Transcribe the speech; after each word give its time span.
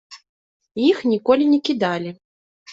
Іх 0.87 0.97
ніколі 1.11 1.43
не 1.53 1.59
кідалі. 1.71 2.19